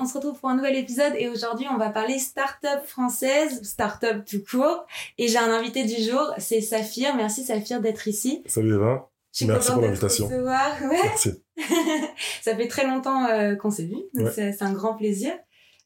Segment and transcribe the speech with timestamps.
[0.00, 4.24] on se retrouve pour un nouvel épisode et aujourd'hui on va parler start-up française, start-up
[4.24, 4.86] tout court.
[5.18, 7.14] Et j'ai un invité du jour, c'est Saphir.
[7.16, 8.42] Merci Saphir d'être ici.
[8.46, 9.10] Salut Eva.
[9.32, 10.26] Je suis Merci pour l'invitation.
[10.26, 10.88] Ouais.
[10.90, 11.42] Merci.
[12.42, 14.32] Ça fait très longtemps euh, qu'on s'est vu, donc Ouais.
[14.34, 15.32] c'est un grand plaisir.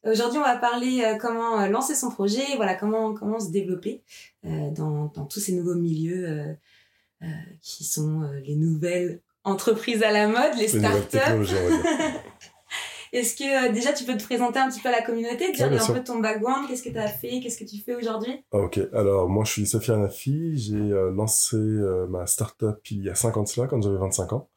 [0.03, 4.03] Aujourd'hui, on va parler euh, comment euh, lancer son projet, voilà comment comment se développer
[4.45, 6.57] euh, dans, dans tous ces nouveaux milieux
[7.61, 11.07] qui sont les nouvelles entreprises à la mode, les startups.
[11.09, 12.21] technologie, on va dire.
[13.15, 15.71] Est-ce que euh, déjà tu peux te présenter un petit peu à la communauté, dire
[15.71, 18.43] Ouais, un peu ton background, qu'est-ce que tu as fait, qu'est-ce que tu fais aujourd'hui?
[18.51, 23.03] Ah, ok, alors moi je suis Safia Nafi, j'ai euh, lancé euh, ma startup il
[23.03, 24.49] y a 5 ans de cela, quand j'avais 25 ans.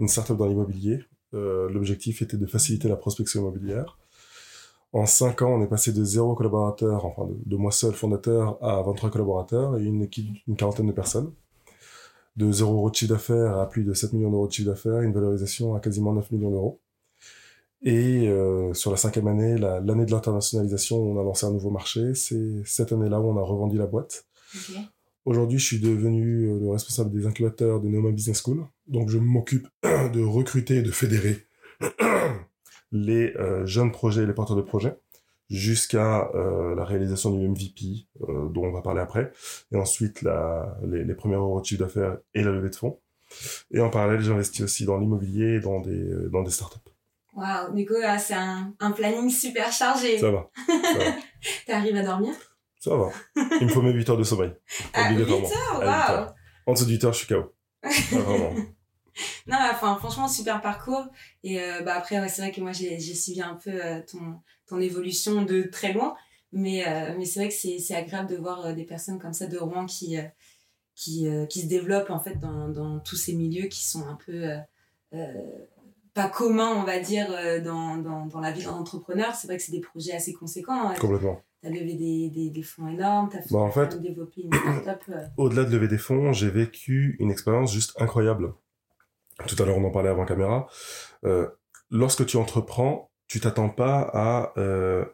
[0.00, 0.98] Une startup dans l'immobilier.
[1.34, 3.98] Euh, L'objectif était de faciliter la prospection immobilière.
[4.92, 8.58] En 5 ans, on est passé de zéro collaborateur, enfin de, de moi seul fondateur,
[8.64, 11.32] à 23 collaborateurs et une équipe d'une quarantaine de personnes.
[12.34, 15.02] De 0 euros de chiffre d'affaires à plus de 7 millions d'euros de chiffre d'affaires,
[15.02, 16.80] une valorisation à quasiment 9 millions d'euros.
[17.84, 21.70] Et euh, sur la cinquième année, la- l'année de l'internationalisation, on a lancé un nouveau
[21.70, 22.14] marché.
[22.14, 24.26] C'est cette année-là où on a revendu la boîte.
[25.24, 28.64] Aujourd'hui, je suis devenu euh, le responsable des incubateurs de Neoma Business School.
[28.86, 31.38] Donc, je m'occupe de recruter et de fédérer
[32.92, 34.96] les euh, jeunes projets et les porteurs de projets
[35.50, 39.32] jusqu'à euh, la réalisation du MVP, euh, dont on va parler après,
[39.70, 42.98] et ensuite la, les, les premiers euros de chiffre d'affaires et la levée de fonds.
[43.70, 46.78] Et en parallèle, j'investis aussi dans l'immobilier et dans des, dans des startups.
[47.32, 50.18] Waouh, Nico, c'est un, un planning super chargé.
[50.18, 50.50] Ça va,
[51.66, 52.34] T'arrives à dormir?
[52.78, 53.10] Ça va.
[53.60, 54.52] Il me faut mes 8 heures de sommeil.
[54.92, 55.48] À 8 Obligatoirement.
[55.48, 56.34] heures, waouh heures.
[56.66, 57.54] En dessous de 8 heures, je suis KO.
[57.82, 58.54] Ah, vraiment.
[59.46, 61.04] Non, enfin, franchement, super parcours.
[61.44, 64.40] Et euh, bah, après, ouais, c'est vrai que moi, j'ai suivi un peu euh, ton,
[64.66, 66.14] ton évolution de très loin.
[66.50, 69.58] Mais, euh, mais c'est vrai que c'est agréable de voir des personnes comme ça de
[69.58, 70.16] Rouen qui,
[70.94, 74.50] qui, qui se développent en fait dans, dans tous ces milieux qui sont un peu
[76.14, 79.34] pas communs, on va dire, euh, dans, dans, dans la vie d'un entrepreneur.
[79.34, 80.90] C'est vrai que c'est des projets assez conséquents.
[80.90, 80.94] hein.
[81.00, 81.40] Complètement.
[81.62, 85.00] T'as levé des, des, des fonds énormes, t'as Bah, en fait- développé une start-up.
[85.10, 88.52] euh, Au-delà de lever des fonds, j'ai vécu une expérience juste incroyable.
[89.46, 90.66] Tout à l'heure, on en parlait avant caméra.
[91.24, 91.48] Euh,
[91.90, 95.04] lorsque tu entreprends, tu t'attends pas à euh,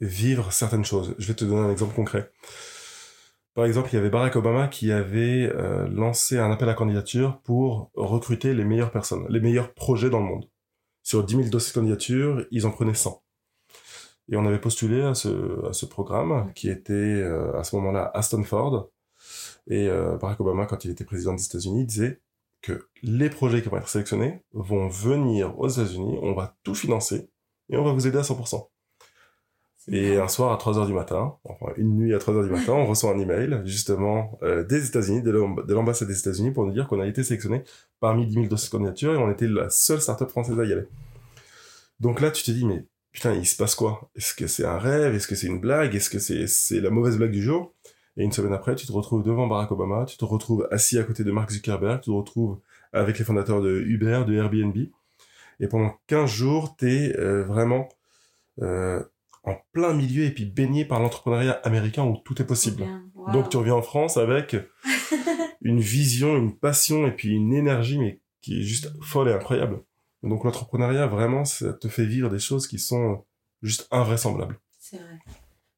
[0.00, 1.14] vivre certaines choses.
[1.18, 2.30] Je vais te donner un exemple concret.
[3.54, 7.40] Par exemple, il y avait Barack Obama qui avait euh, lancé un appel à candidature
[7.42, 10.48] pour recruter les meilleures personnes, les meilleurs projets dans le monde.
[11.02, 13.22] Sur 10 000 dossiers de candidature, ils en prenaient 100.
[14.30, 18.10] Et on avait postulé à ce, à ce programme qui était euh, à ce moment-là
[18.14, 18.90] à Stanford.
[19.66, 22.22] Et euh, Barack Obama, quand il était président des États-Unis, disait
[22.62, 27.28] que les projets qui vont être sélectionnés vont venir aux États-Unis, on va tout financer
[27.68, 28.66] et on va vous aider à 100%.
[29.90, 32.50] Et un soir à 3 heures du matin, enfin une nuit à 3 heures du
[32.50, 36.52] matin, on reçoit un email justement euh, des États-Unis, de l'amb- de l'ambassade des États-Unis
[36.52, 37.64] pour nous dire qu'on a été sélectionné
[37.98, 40.72] parmi 10 000 dossiers de candidature et on était la seule startup française à y
[40.72, 40.86] aller.
[41.98, 44.08] Donc là, tu te dis, mais putain, il se passe quoi?
[44.16, 45.14] Est-ce que c'est un rêve?
[45.14, 45.94] Est-ce que c'est une blague?
[45.96, 47.74] Est-ce que c'est c'est la mauvaise blague du jour?
[48.16, 51.02] Et une semaine après, tu te retrouves devant Barack Obama, tu te retrouves assis à
[51.02, 52.58] côté de Mark Zuckerberg, tu te retrouves
[52.92, 54.76] avec les fondateurs de Uber, de Airbnb.
[55.60, 57.88] Et pendant 15 jours, t'es euh, vraiment
[58.60, 59.02] euh,
[59.44, 62.84] en plein milieu et puis baigné par l'entrepreneuriat américain où tout est possible.
[63.32, 64.56] Donc tu reviens en France avec
[65.62, 69.82] une vision, une passion et puis une énergie mais qui est juste folle et incroyable.
[70.22, 73.24] Donc l'entrepreneuriat vraiment ça te fait vivre des choses qui sont
[73.62, 74.58] juste invraisemblables.
[74.78, 75.18] C'est vrai.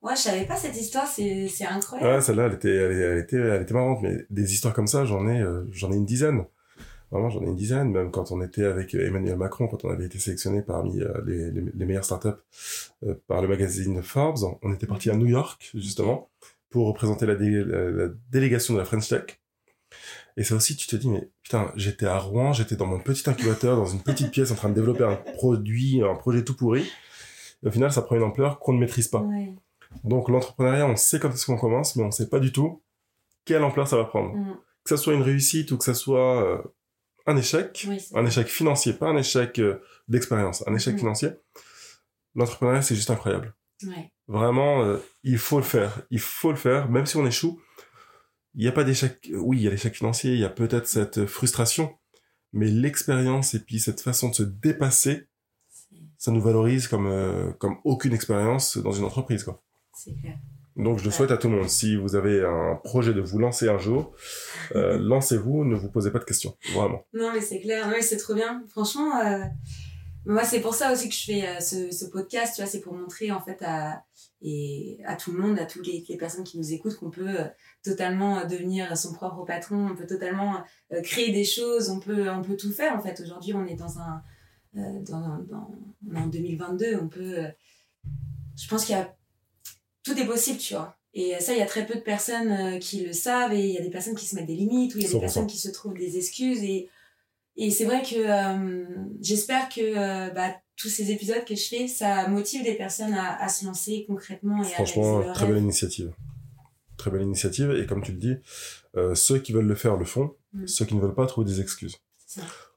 [0.03, 2.15] Ouais, je savais pas cette histoire, c'est c'est incroyable.
[2.15, 5.07] Ouais, celle-là elle était, elle, elle était elle était marrante mais des histoires comme ça
[5.07, 6.45] j'en ai euh, j'en ai une dizaine.
[7.15, 10.07] Vraiment j'en ai une dizaine même quand on était avec Emmanuel Macron quand on avait
[10.07, 12.29] été sélectionné parmi euh, les, les, les meilleures startups
[13.07, 16.29] euh, par le magazine Forbes, on était parti à New York justement
[16.71, 19.39] pour représenter la, dé- la- la délégation de la French Tech.
[20.37, 23.31] Et ça aussi, tu te dis, mais putain, j'étais à Rouen, j'étais dans mon petit
[23.31, 26.83] incubateur, dans une petite pièce en train de développer un produit, un projet tout pourri.
[27.63, 29.21] Et au final, ça prend une ampleur qu'on ne maîtrise pas.
[29.21, 29.53] Ouais.
[30.03, 32.83] Donc l'entrepreneuriat, on sait quand est-ce qu'on commence, mais on sait pas du tout
[33.45, 34.35] quelle ampleur ça va prendre.
[34.35, 34.57] Mm.
[34.83, 36.59] Que ça soit une réussite ou que ça soit euh,
[37.27, 40.99] un échec, Oui, un échec financier, pas un échec euh, d'expérience, un échec Mhm.
[41.01, 41.31] financier.
[42.35, 43.55] L'entrepreneuriat, c'est juste incroyable.
[43.85, 44.11] Ouais.
[44.27, 46.03] Vraiment, euh, il faut le faire.
[46.11, 47.61] Il faut le faire, même si on échoue.
[48.57, 49.31] il n'y a pas d'échec.
[49.35, 51.99] Oui, il y a l'échec financier, il y a peut-être cette frustration,
[52.53, 55.27] mais l'expérience et puis cette façon de se dépasser,
[56.19, 59.61] ça nous valorise comme euh, comme aucune expérience dans une entreprise, quoi.
[59.93, 60.39] C'est clair.
[60.77, 61.69] Donc je le souhaite à tout le monde.
[61.69, 64.15] Si vous avez un projet de vous lancer un jour,
[64.75, 67.07] euh, lancez-vous, ne vous posez pas de questions, vraiment.
[67.13, 68.65] Non mais c'est clair, oui c'est trop bien.
[68.69, 69.45] Franchement, euh,
[70.27, 72.81] moi c'est pour ça aussi que je fais euh, ce, ce, podcast, tu vois, c'est
[72.81, 74.03] pour montrer en fait à
[74.43, 77.39] et à tout le monde, à toutes les, les personnes qui nous écoutent, qu'on peut
[77.83, 80.63] totalement devenir son propre patron, on peut totalement
[81.03, 83.19] créer des choses, on peut on peut tout faire en fait.
[83.21, 84.23] Aujourd'hui, on est dans un
[84.75, 85.71] dans, dans,
[86.15, 87.47] en 2022, on peut
[88.57, 89.17] je pense qu'il y a
[90.05, 90.97] tout est possible, tu vois.
[91.15, 93.73] Et ça, il y a très peu de personnes euh, qui le savent et il
[93.73, 95.47] y a des personnes qui se mettent des limites ou il y a des personnes
[95.47, 96.63] qui se trouvent des excuses.
[96.63, 96.89] Et,
[97.57, 98.85] et c'est vrai que euh,
[99.21, 103.41] j'espère que euh, bah, tous ces épisodes que je fais, ça motive des personnes à,
[103.41, 106.13] à se lancer concrètement et Franchement, à très belle initiative.
[106.97, 107.71] Très belle initiative.
[107.71, 108.37] Et comme tu le dis,
[109.15, 110.35] ceux qui veulent le faire le font.
[110.53, 110.67] Mm.
[110.67, 111.99] Ceux qui ne veulent pas trouvent des excuses.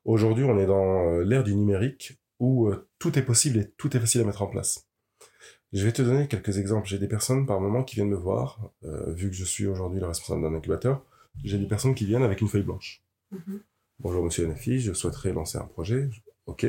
[0.06, 4.22] Aujourd'hui, on est dans l'ère du numérique où tout est possible et tout est facile
[4.22, 4.88] à mettre en place.
[5.74, 6.88] Je vais te donner quelques exemples.
[6.88, 10.00] J'ai des personnes par moment qui viennent me voir, euh, vu que je suis aujourd'hui
[10.00, 11.04] le responsable d'un incubateur,
[11.44, 13.04] j'ai des personnes qui viennent avec une feuille blanche.
[13.34, 13.60] Mm-hmm.
[14.00, 16.10] Bonjour monsieur Nafi, je souhaiterais lancer un projet.
[16.46, 16.66] Ok.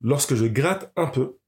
[0.00, 1.38] Lorsque je gratte un peu,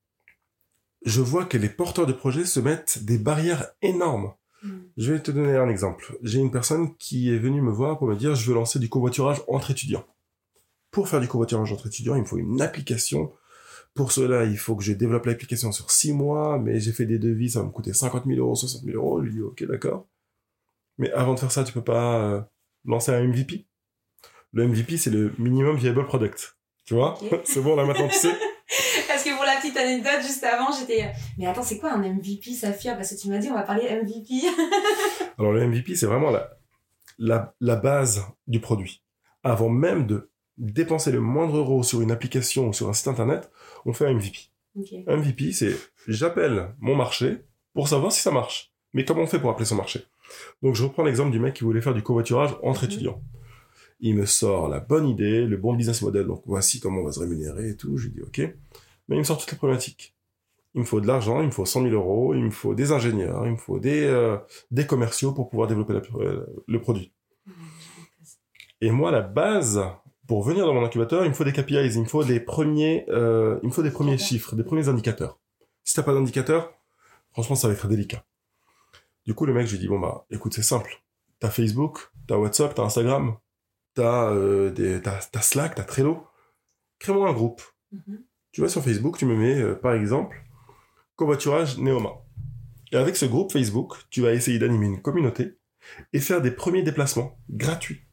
[1.05, 4.35] je vois que les porteurs de projets se mettent des barrières énormes.
[4.63, 4.79] Mm.
[4.97, 6.19] Je vais te donner un exemple.
[6.23, 8.91] J'ai une personne qui est venue me voir pour me dire je veux lancer du
[8.91, 10.07] covoiturage entre étudiants.
[10.91, 13.33] Pour faire du covoiturage entre étudiants, il me faut une application
[13.97, 17.19] pour cela, il faut que je développe l'application sur six mois, mais j'ai fait des
[17.19, 19.21] devis, ça va me coûter 50 000 euros, 60 000 euros.
[19.23, 20.07] Je lui dis, ok, d'accord.
[20.99, 22.41] Mais avant de faire ça, tu peux pas euh,
[22.85, 23.67] lancer un MVP.
[24.53, 26.57] Le MVP, c'est le minimum viable product.
[26.85, 27.19] Tu vois?
[27.45, 28.33] C'est bon, là maintenant, tu sais.
[29.09, 31.11] Parce que pour la petite anecdote, juste avant, j'étais...
[31.37, 33.85] Mais attends, c'est quoi un MVP, Saphir Parce que tu m'as dit, on va parler
[33.85, 34.47] MVP.
[35.39, 36.51] Alors, le MVP, c'est vraiment la,
[37.19, 39.03] la, la base du produit.
[39.43, 43.51] Avant même de dépenser le moindre euro sur une application ou sur un site internet,
[43.85, 44.39] on fait un MVP.
[45.07, 45.75] Un MVP, c'est
[46.07, 47.39] j'appelle mon marché
[47.75, 48.73] pour savoir si ça marche.
[48.93, 50.05] Mais comment on fait pour appeler son marché?
[50.63, 52.91] Donc je reprends l'exemple du mec qui voulait faire du covoiturage entre mhm.
[52.91, 53.23] étudiants.
[54.01, 57.13] Il me sort la bonne idée, le bon business model, donc voici comment on va
[57.13, 57.97] se rémunérer et tout.
[57.97, 58.39] Je lui dis ok.
[59.09, 60.15] Mais il me sort toutes les problématiques.
[60.75, 62.93] Il me faut de l'argent, il me faut 100 000 euros, il me faut des
[62.93, 64.37] ingénieurs, il me faut des, euh,
[64.71, 65.95] des commerciaux pour pouvoir développer
[66.67, 67.13] le produit.
[68.83, 69.81] Et moi, la base
[70.27, 73.05] pour venir dans mon incubateur, il me faut des KPIs, il me faut des premiers,
[73.09, 75.39] euh, il me faut des premiers chiffres, des premiers indicateurs.
[75.85, 76.75] Si t'as pas d'indicateur,
[77.33, 78.25] franchement, ça va être délicat.
[79.25, 81.03] Du coup, le mec, je lui dis, bon bah, écoute, c'est simple.
[81.39, 83.37] T'as Facebook, t'as WhatsApp, t'as Instagram,
[83.95, 86.27] t'as euh, des, t'as, Slack, t'as Trello.
[86.99, 87.63] Crée-moi un groupe.
[87.95, 88.23] Mm-hmm.
[88.53, 90.43] Tu vas sur Facebook, tu me mets, euh, par exemple,
[91.15, 92.15] covoiturage Neoma.
[92.93, 95.59] Et avec ce groupe Facebook, tu vas essayer d'animer une communauté
[96.13, 98.06] et faire des premiers déplacements gratuits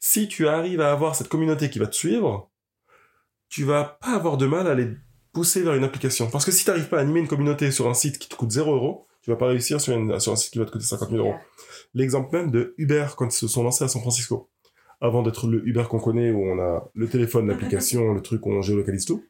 [0.00, 2.50] Si tu arrives à avoir cette communauté qui va te suivre,
[3.48, 4.88] tu vas pas avoir de mal à les
[5.32, 6.30] pousser vers une application.
[6.30, 8.34] Parce que si tu n'arrives pas à animer une communauté sur un site qui te
[8.34, 11.10] coûte 0 euros, tu vas pas réussir sur, un site qui va te coûter 50
[11.10, 11.36] 000 euros.
[11.94, 14.50] L'exemple même de Uber quand ils se sont lancés à San Francisco.
[15.00, 18.50] Avant d'être le Uber qu'on connaît où on a le téléphone, l'application, le truc où
[18.50, 19.24] on géolocalise tout.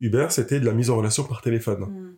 [0.00, 1.84] Uber, c'était de la mise en relation par téléphone.
[1.84, 2.16] Hmm.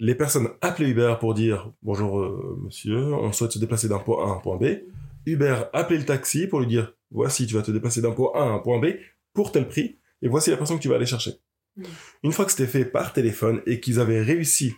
[0.00, 4.26] Les personnes appelaient Uber pour dire bonjour euh, monsieur, on souhaite se déplacer d'un point
[4.26, 4.64] A à un point B.
[5.26, 8.42] Uber appelait le taxi pour lui dire voici, tu vas te déplacer d'un point A
[8.42, 8.96] à un point B
[9.32, 11.32] pour tel prix, et voici la personne que tu vas aller chercher.
[11.76, 11.84] Mm.
[12.24, 14.74] Une fois que c'était fait par téléphone et qu'ils avaient réussi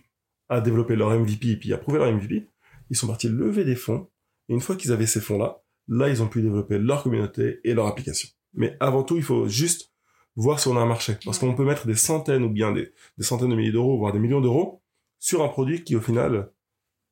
[0.48, 2.48] à développer leur MVP et puis à prouver leur MVP,
[2.90, 4.08] ils sont partis lever des fonds.
[4.48, 7.74] Et une fois qu'ils avaient ces fonds-là, là, ils ont pu développer leur communauté et
[7.74, 8.28] leur application.
[8.54, 9.90] Mais avant tout, il faut juste
[10.36, 11.16] voir si on a un marché.
[11.24, 14.12] Parce qu'on peut mettre des centaines ou bien des, des centaines de milliers d'euros, voire
[14.12, 14.82] des millions d'euros
[15.18, 16.50] sur un produit qui, au final,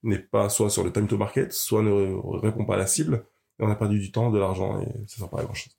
[0.02, 3.24] n'est pas soit sur le time to market, soit ne répond pas à la cible,
[3.58, 5.76] et on a perdu du temps, de l'argent, et ça sert pas à grand chose.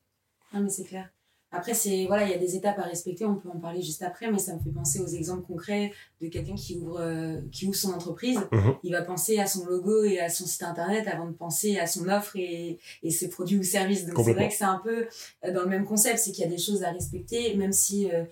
[0.53, 1.09] Non, mais c'est clair.
[1.53, 4.03] Après, c'est voilà, il y a des étapes à respecter, on peut en parler juste
[4.03, 7.67] après, mais ça me fait penser aux exemples concrets de quelqu'un qui ouvre, euh, qui
[7.67, 8.39] ouvre son entreprise.
[8.53, 8.75] Mhm.
[8.83, 11.87] Il va penser à son logo et à son site internet avant de penser à
[11.87, 14.05] son offre et, et ses produits ou services.
[14.05, 15.07] Donc c'est vrai que c'est un peu
[15.43, 18.09] euh, dans le même concept, c'est qu'il y a des choses à respecter, même si
[18.09, 18.23] euh,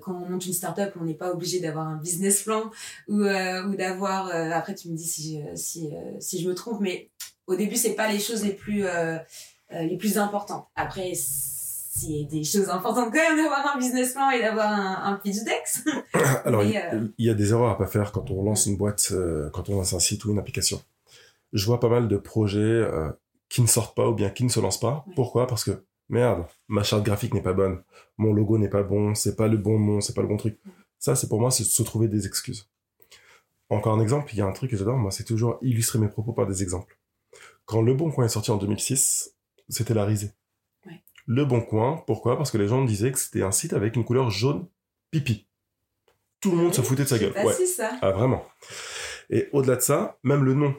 [0.00, 2.70] quand on monte une startup, on n'est pas obligé d'avoir un business plan
[3.06, 4.28] ou, euh, ou d'avoir.
[4.28, 7.10] Euh, après, tu me dis si je, si, si je me trompe, mais
[7.46, 8.84] au début, c'est pas les choses les plus
[9.70, 10.66] les plus importantes.
[10.74, 15.14] Après, c'est des choses importantes quand même d'avoir un business plan et d'avoir un, un
[15.16, 15.94] pitch deck.
[16.44, 19.12] Alors, il y a des erreurs à pas faire quand on lance une boîte,
[19.52, 20.82] quand on lance un site ou une application.
[21.52, 22.86] Je vois pas mal de projets
[23.48, 25.04] qui ne sortent pas ou bien qui ne se lancent pas.
[25.14, 25.46] Pourquoi?
[25.46, 27.82] Parce que merde, ma charte graphique n'est pas bonne,
[28.16, 30.58] mon logo n'est pas bon, c'est pas le bon nom, c'est pas le bon truc.
[30.98, 32.68] Ça, c'est pour moi, c'est se trouver des excuses.
[33.70, 36.08] Encore un exemple, il y a un truc que j'adore, moi, c'est toujours illustrer mes
[36.08, 36.98] propos par des exemples.
[37.66, 39.34] Quand Le Bon Coin est sorti en 2006,
[39.68, 40.32] c'était la risée.
[40.86, 41.02] Ouais.
[41.26, 42.36] Le Bon Coin, pourquoi?
[42.38, 44.66] Parce que les gens disaient que c'était un site avec une couleur jaune
[45.10, 45.46] pipi.
[46.40, 47.34] Tout le monde se foutait de sa gueule.
[47.34, 47.52] pas Ouais.
[47.52, 47.98] si ça.
[48.00, 48.42] Ah, vraiment.
[49.28, 50.74] Et au-delà de ça, même le nom,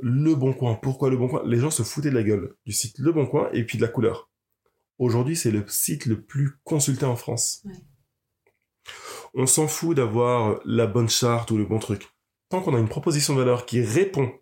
[0.00, 0.74] Le Bon Coin.
[0.74, 1.42] Pourquoi Le Bon Coin?
[1.44, 3.82] Les gens se foutaient de la gueule du site Le Bon Coin et puis de
[3.82, 4.27] la couleur.
[4.98, 7.62] Aujourd'hui, c'est le site le plus consulté en France.
[7.64, 7.72] Ouais.
[9.34, 12.08] On s'en fout d'avoir la bonne charte ou le bon truc.
[12.48, 14.32] Tant qu'on a une proposition de valeur qui répond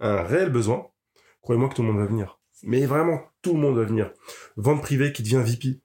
[0.00, 0.86] à un réel besoin,
[1.42, 2.40] croyez-moi que tout le monde va venir.
[2.62, 4.12] Mais vraiment, tout le monde va venir.
[4.56, 5.80] Vente privée qui devient VP.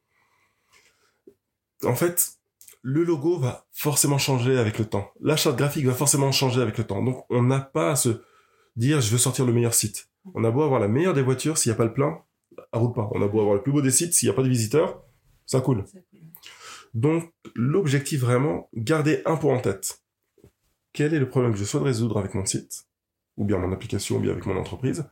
[1.83, 2.33] En fait,
[2.81, 5.11] le logo va forcément changer avec le temps.
[5.19, 7.03] La charte graphique va forcément changer avec le temps.
[7.03, 8.21] Donc, on n'a pas à se
[8.75, 10.09] dire, je veux sortir le meilleur site.
[10.33, 12.21] On a beau avoir la meilleure des voitures, s'il n'y a pas le plein,
[12.73, 13.09] ça roule pas.
[13.13, 15.03] On a beau avoir le plus beau des sites, s'il n'y a pas de visiteurs,
[15.45, 15.83] ça coule.
[15.85, 16.19] Ça coule.
[16.93, 20.01] Donc, l'objectif vraiment, garder un point en tête.
[20.91, 22.85] Quel est le problème que je souhaite résoudre avec mon site,
[23.37, 25.05] ou bien mon application, ou bien avec mon entreprise,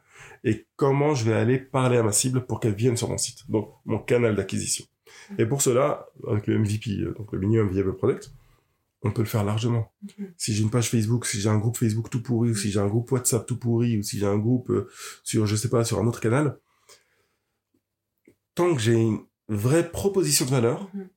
[0.43, 3.49] et comment je vais aller parler à ma cible pour qu'elle vienne sur mon site.
[3.49, 4.85] Donc, mon canal d'acquisition.
[5.37, 8.31] Et pour cela, avec le MVP, euh, donc le Minimum Viable Product,
[9.03, 9.91] on peut le faire largement.
[10.37, 12.79] Si j'ai une page Facebook, si j'ai un groupe Facebook tout pourri, ou si j'ai
[12.79, 14.89] un groupe WhatsApp tout pourri, ou si j'ai un groupe euh,
[15.23, 16.59] sur, je sais pas, sur un autre canal,
[18.55, 21.09] tant que j'ai une vraie proposition de valeur, Mhm.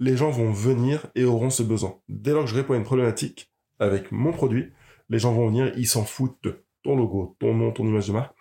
[0.00, 1.98] les gens vont venir et auront ce besoin.
[2.08, 4.72] Dès lors que je réponds à une problématique avec mon produit,
[5.08, 8.12] les gens vont venir, ils s'en foutent de ton logo, ton nom, ton image de
[8.12, 8.34] marque.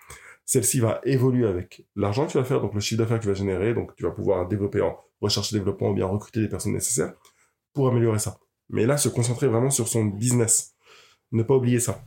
[0.46, 3.28] Celle-ci va évoluer avec l'argent que tu vas faire, donc le chiffre d'affaires que tu
[3.28, 6.48] vas générer, donc tu vas pouvoir développer en recherche et développement ou bien recruter les
[6.48, 7.14] personnes nécessaires
[7.74, 8.40] pour améliorer ça.
[8.70, 10.76] Mais là, se concentrer vraiment sur son business.
[11.32, 12.02] Ne pas oublier ça.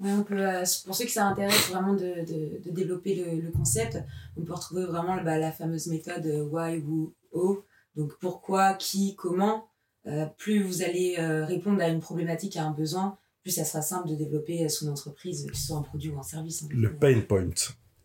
[0.00, 3.40] Ouais, on peut, euh, pour ceux qui ça intéresse vraiment de, de, de développer le,
[3.40, 3.98] le concept,
[4.36, 7.64] on peut retrouver vraiment bah, la fameuse méthode euh, why, who, how.
[7.96, 9.68] Donc pourquoi, qui, comment.
[10.06, 13.82] Euh, plus vous allez euh, répondre à une problématique, à un besoin, plus ça sera
[13.82, 16.62] simple de développer son entreprise, que ce soit un produit ou un service.
[16.62, 16.68] hein.
[16.70, 17.50] Le pain point.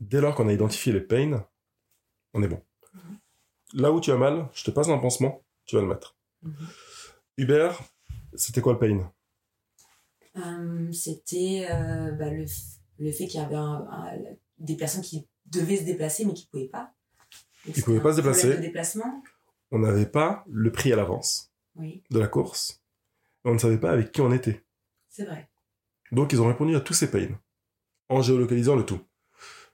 [0.01, 1.45] Dès lors qu'on a identifié les pains,
[2.33, 2.59] on est bon.
[3.75, 6.15] Là où tu as mal, je te passe un pansement, tu vas le mettre.
[6.41, 6.53] Mhm.
[7.37, 7.79] Hubert,
[8.33, 9.11] c'était quoi le pain?
[10.91, 12.45] C'était euh, bah, le,
[12.99, 14.17] le fait qu'il y avait un- un-
[14.59, 16.93] des personnes qui devaient se déplacer mais qui ne pouvaient pas.
[17.65, 18.57] Donc, Ils c'était pouvaient pas se déplacer.
[18.59, 19.23] déplacement.
[19.71, 22.81] On n'avait pas le prix à l'avance Oui, de la course.
[23.43, 24.63] On ne savait pas avec qui on était.
[25.09, 25.49] c'est vrai.
[26.11, 27.39] Donc ils ont répondu à tous ces pains.
[28.09, 29.01] En géolocalisant le tout.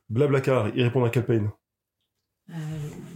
[0.10, 1.54] Blablacar, ils répondent à quel pain?
[2.50, 2.54] Euh,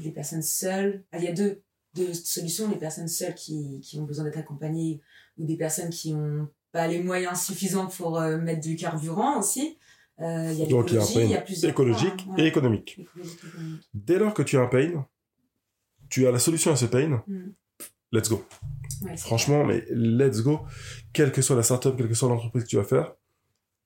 [0.02, 1.04] les personnes seules.
[1.12, 4.38] Ah, il y a deux, deux solutions les personnes seules qui, qui ont besoin d'être
[4.38, 5.02] accompagnées
[5.38, 9.78] ou des personnes qui n'ont pas les moyens suffisants pour euh, mettre du carburant aussi.
[10.20, 13.00] Euh, y a Donc il y a un a pain écologique points, et économique.
[13.94, 15.08] Dès lors que tu as un pain,
[16.10, 17.52] tu as la solution à ce pain, Mm.
[18.12, 18.46] let's go.
[19.04, 20.60] Ouais, Franchement, mais let's go.
[21.14, 23.14] Quelle que soit la startup, quelle que soit l'entreprise que tu vas faire,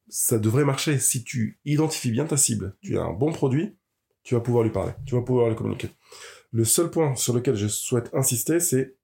[0.10, 1.00] ça devrait marcher.
[1.00, 3.76] Si tu identifies bien ta cible, tu as un bon produit,
[4.24, 5.90] tu vas pouvoir lui parler, tu vas pouvoir lui communiquer.
[6.52, 8.97] Le seul point sur lequel je souhaite insister, c'est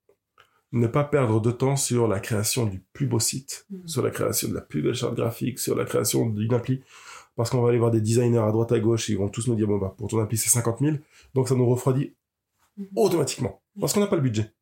[0.74, 3.88] ne pas perdre de temps sur la création du plus beau site, Mhm.
[3.88, 6.82] sur la création de la plus belle charte graphique, sur la création d'une appli.
[7.36, 9.54] Parce qu'on va aller voir des designers à droite à gauche, ils vont tous nous
[9.54, 10.96] dire, bon bah, pour ton appli, c'est 50 000.
[11.34, 12.14] Donc ça nous refroidit
[12.76, 12.86] Mhm.
[12.96, 13.62] automatiquement.
[13.80, 14.52] Parce qu'on n'a pas le budget.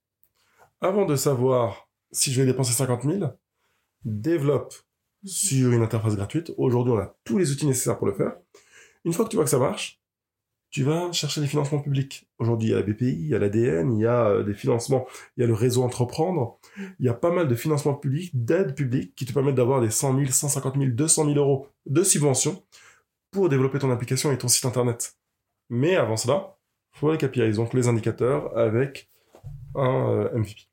[0.80, 3.24] Avant de savoir si je vais dépenser 50 000,
[4.04, 4.74] développe
[5.24, 6.52] sur une interface gratuite.
[6.58, 8.32] Aujourd'hui, on a tous les outils nécessaires pour le faire.
[9.04, 10.00] Une fois que tu vois que ça marche,
[10.72, 12.26] tu vas chercher des financements publics.
[12.38, 14.54] Aujourd'hui, il y a la BPI, il y a l'ADN, il y a euh, des
[14.54, 16.58] financements, il y a le réseau Entreprendre.
[16.98, 19.90] Il y a pas mal de financements publics, d'aides publiques qui te permettent d'avoir des
[19.90, 22.64] 100 000, 150 000, 200 000 euros de subventions
[23.30, 25.16] pour développer ton application et ton site internet.
[25.68, 26.56] Mais avant cela,
[26.92, 29.10] faut les KPIs, les indicateurs avec
[29.74, 30.71] un euh, MVP.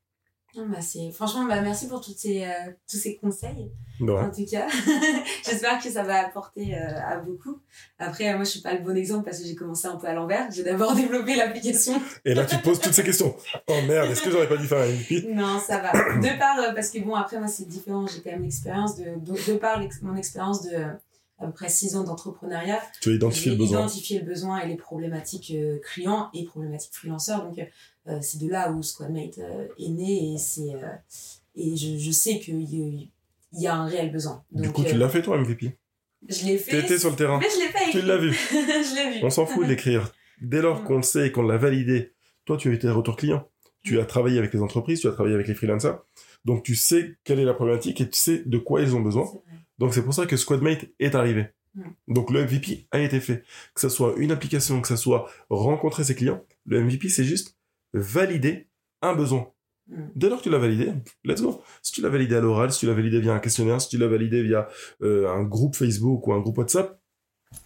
[0.60, 3.70] Ah, bah, c'est- Franchement, bah, merci pour toutes ces, euh, tous ces conseils.
[4.00, 4.66] En tout cas,
[5.44, 7.58] j'espère que ça va apporter euh, à beaucoup.
[7.98, 10.14] Après, moi, je suis pas le bon exemple parce que j'ai commencé un peu à
[10.14, 10.50] l'envers.
[10.50, 12.00] J'ai d'abord développé l'application.
[12.24, 13.34] Et là, tu te poses toutes ces questions.
[13.68, 15.92] Oh merde, est-ce que j'aurais pas dû faire un MVP Non, ça va.
[15.92, 18.06] De part, euh, parce que bon, après, moi, c'est différent.
[18.06, 20.76] J'ai quand même l'expérience de, de, de par l'ex- mon expérience de
[21.42, 22.78] à peu près 6 ans d'entrepreneuriat.
[23.00, 23.78] Tu as identifié le besoin.
[23.80, 27.42] identifié le besoin et les problématiques euh, clients et problématiques freelanceurs.
[27.44, 27.64] Donc, euh,
[28.20, 30.96] c'est de là où Squadmate euh, est né et, c'est, euh,
[31.54, 33.10] et je, je sais qu'il y,
[33.52, 34.42] il y a un réel besoin.
[34.52, 35.76] Du coup, tu euh, l'as fait toi, MVP
[36.28, 36.82] je l'ai fait.
[36.82, 37.38] T'étais sur le terrain.
[37.38, 37.90] Mais je l'ai fait.
[37.92, 38.32] Tu l'as vu.
[38.50, 39.24] je l'ai vu.
[39.24, 40.12] On s'en fout de l'écrire.
[40.40, 40.84] Dès lors Mm.
[40.84, 42.12] qu'on le sait et qu'on l'a validé,
[42.44, 43.48] toi, tu as été retour client.
[43.82, 45.98] Tu as travaillé avec les entreprises, tu as travaillé avec les freelancers.
[46.44, 49.26] Donc, tu sais quelle est la problématique et tu sais de quoi ils ont besoin.
[49.78, 51.46] Donc, c'est pour ça que Squadmate est arrivé.
[51.74, 51.82] Mm.
[52.08, 53.42] Donc, le MVP a été fait.
[53.74, 57.56] Que ce soit une application, que ce soit rencontrer ses clients, le MVP, c'est juste
[57.92, 58.68] valider
[59.02, 59.52] un besoin.
[59.88, 60.02] Mm.
[60.14, 60.92] Dès lors que tu l'as validé,
[61.24, 61.62] let's go.
[61.82, 63.98] Si tu l'as validé à l'oral, si tu l'as validé via un questionnaire, si tu
[63.98, 64.68] l'as validé via
[65.02, 67.00] euh, un groupe Facebook ou un groupe WhatsApp,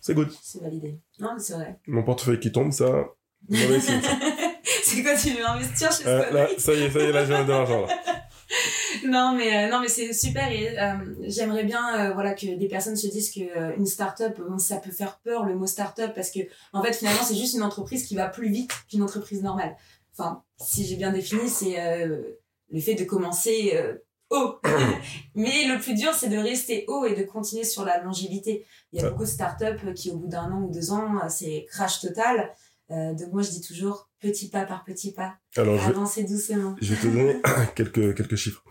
[0.00, 0.30] c'est good.
[0.42, 1.00] C'est validé.
[1.18, 1.78] Non, mais c'est vrai.
[1.86, 3.08] Mon portefeuille qui tombe, ça,
[3.50, 7.24] c'est quoi, tu veux investir chez Euh, là, ça y est, ça y est, là,
[7.24, 7.86] j'ai de l'argent,
[9.06, 12.96] non mais euh, non mais c'est super et euh, j'aimerais bien voilà que des personnes
[12.96, 16.40] se disent euh, une start-up bon, ça peut faire peur le mot start-up parce que
[16.72, 19.76] en fait finalement c'est juste une entreprise qui va plus vite qu'une entreprise normale.
[20.16, 22.23] Enfin, si j'ai bien défini, c'est euh,
[22.71, 23.94] le fait de commencer euh,
[24.30, 24.56] haut.
[25.35, 28.64] mais le plus dur c'est de rester haut et de continuer sur la longévité.
[28.92, 29.11] Il y a Ouais.
[29.11, 32.52] beaucoup de start-up qui au bout d'un an ou deux ans, c'est crash total.
[32.90, 36.76] Euh, donc moi je dis toujours petit pas par petit pas, Alors, je avancer doucement.
[36.80, 37.40] je vais te donner
[37.75, 38.62] quelques, quelques chiffres.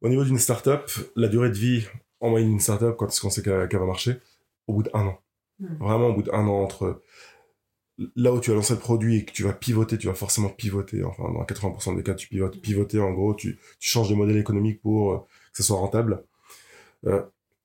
[0.00, 0.82] Au niveau d'une startup,
[1.16, 1.84] la durée de vie
[2.20, 4.20] en moyenne d'une startup, quand est-ce qu'on sait qu'elle qu'elle va marcher?
[4.68, 5.18] Au bout d'un an.
[5.58, 5.76] Hmm.
[5.80, 7.02] Vraiment, au bout d'un an, entre
[8.14, 10.48] là où tu as lancé le produit et que tu vas pivoter, tu vas forcément
[10.48, 11.02] pivoter.
[11.04, 12.60] Enfin, dans 80% des cas, tu pivotes.
[12.60, 15.18] Pivoter, en gros, tu, tu changes de modèle économique pour euh,
[15.52, 16.24] que ce soit rentable.
[17.06, 17.22] Euh,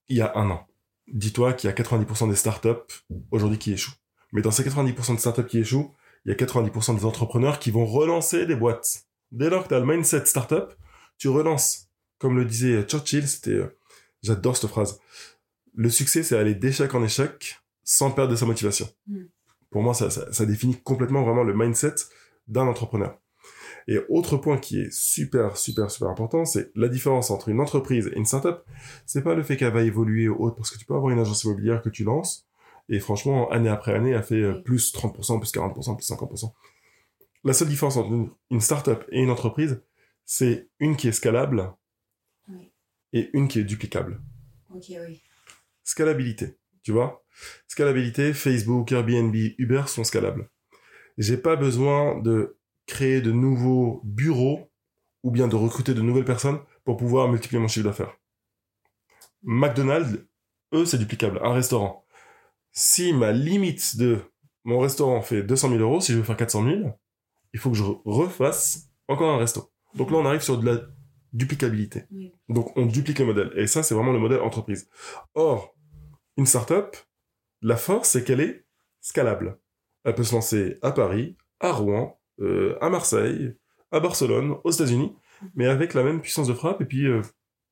[0.07, 0.67] il y a un an.
[1.07, 2.69] Dis-toi qu'il y a 90% des startups
[3.31, 3.95] aujourd'hui qui échouent.
[4.31, 5.93] Mais dans ces 90% de startups qui échouent,
[6.25, 9.05] il y a 90% des entrepreneurs qui vont relancer des boîtes.
[9.31, 10.73] Dès lors que tu as le mindset startup,
[11.17, 11.89] tu relances.
[12.19, 13.77] Comme le disait Churchill, c'était, euh,
[14.21, 14.99] j'adore cette phrase.
[15.73, 18.87] Le succès, c'est aller d'échec en échec sans perdre de sa motivation.
[19.07, 19.23] Mm.
[19.71, 21.95] Pour moi, ça, ça, ça définit complètement vraiment le mindset
[22.47, 23.17] d'un entrepreneur.
[23.87, 28.07] Et autre point qui est super, super, super important, c'est la différence entre une entreprise
[28.13, 28.63] et une startup.
[29.07, 31.19] C'est pas le fait qu'elle va évoluer ou autre, parce que tu peux avoir une
[31.19, 32.47] agence immobilière que tu lances,
[32.89, 36.53] et franchement, année après année, elle fait euh, plus 30%, plus 40%, plus 50%.
[37.43, 39.81] La seule différence entre une, une startup et une entreprise,
[40.25, 41.73] c'est une qui est scalable
[42.49, 42.71] Oui.
[43.13, 44.21] et une qui est duplicable.
[44.69, 45.21] Ok oui.
[45.83, 47.23] Scalabilité, tu vois
[47.67, 50.49] Scalabilité, Facebook, Airbnb, Uber sont scalables.
[51.17, 52.57] J'ai pas besoin de
[52.87, 54.71] créer de nouveaux bureaux
[55.23, 58.15] ou bien de recruter de nouvelles personnes pour pouvoir multiplier mon chiffre d'affaires.
[59.43, 60.25] McDonald's,
[60.73, 61.39] eux, c'est duplicable.
[61.43, 62.05] Un restaurant.
[62.71, 64.19] Si ma limite de
[64.63, 66.99] mon restaurant fait 200 000 euros, si je veux faire 400 000,
[67.53, 69.71] il faut que je re- refasse encore un resto.
[69.95, 70.81] Donc là, on arrive sur de la
[71.33, 72.03] duplicabilité.
[72.11, 72.33] Oui.
[72.49, 73.51] Donc on duplique le modèle.
[73.55, 74.89] Et ça, c'est vraiment le modèle entreprise.
[75.33, 75.70] Or,
[76.41, 76.97] une startup,
[77.61, 78.65] la force, c'est qu'elle est
[78.99, 79.59] scalable.
[80.03, 83.53] Elle peut se lancer à Paris, à Rouen, euh, à Marseille,
[83.91, 85.13] à Barcelone, aux États-Unis,
[85.53, 86.81] mais avec la même puissance de frappe.
[86.81, 87.21] Et puis, euh,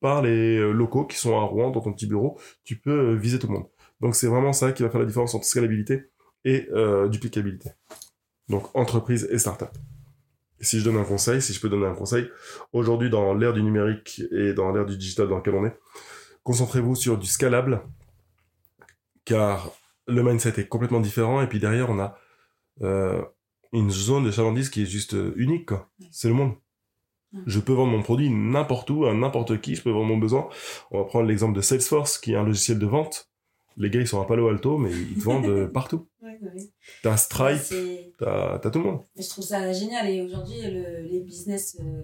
[0.00, 3.40] par les euh, locaux qui sont à Rouen, dans ton petit bureau, tu peux viser
[3.40, 3.66] tout le monde.
[4.00, 6.04] Donc c'est vraiment ça qui va faire la différence entre scalabilité
[6.44, 6.68] et
[7.10, 7.70] duplicabilité.
[8.48, 9.76] Donc entreprise et startup.
[10.60, 12.30] Si je donne un conseil, si je peux donner un conseil,
[12.72, 15.76] aujourd'hui dans l'ère du numérique et dans l'ère du digital dans lequel on est,
[16.44, 17.82] concentrez-vous sur du scalable,
[19.24, 19.70] car
[20.06, 22.16] le mindset est complètement différent et puis derrière on a
[22.82, 23.22] euh,
[23.72, 25.66] une zone de chalandise qui est juste euh, unique.
[25.66, 25.88] quoi.
[26.10, 26.54] C'est le monde.
[27.46, 30.48] Je peux vendre mon produit n'importe où, à n'importe qui, je peux vendre mon besoin.
[30.90, 33.28] On va prendre l'exemple de Salesforce, qui est un logiciel de vente.
[33.76, 36.08] Les gars, ils sont à Palo Alto, mais ils te vendent euh, partout.
[36.22, 36.36] Ouais.
[37.04, 37.60] T'as Stripe,
[38.18, 39.02] t'as t'as tout le monde.
[39.16, 42.02] Je trouve ça génial et aujourd'hui le- les business euh,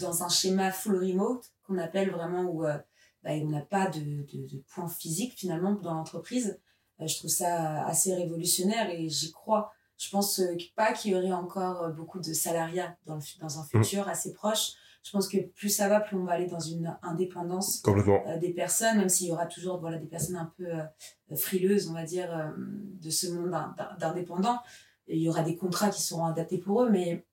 [0.00, 2.76] dans un schéma full remote qu'on appelle vraiment où euh,
[3.22, 6.60] bah, on n'a pas de, de, de point physique finalement dans l'entreprise.
[7.00, 9.72] Euh, je trouve ça assez révolutionnaire et j'y crois.
[9.96, 13.58] Je pense euh, pas qu'il y aurait encore euh, beaucoup de salariat dans, le, dans
[13.58, 14.72] un futur assez proche.
[15.04, 17.80] Je pense que plus ça va, plus on va aller dans une indépendance
[18.26, 21.88] euh, des personnes, même s'il y aura toujours voilà, des personnes un peu euh, frileuses,
[21.88, 24.58] on va dire, de ce monde d'in- d'in- d'indépendants.
[25.06, 27.24] Il y aura des contrats qui seront adaptés pour eux, mais